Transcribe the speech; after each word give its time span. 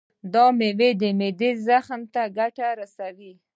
دا 0.33 0.45
میوه 0.59 0.89
د 1.01 1.03
معدې 1.19 1.51
زخم 1.67 2.01
ته 2.13 2.21
ګټه 2.37 2.67
رسوي. 2.79 3.33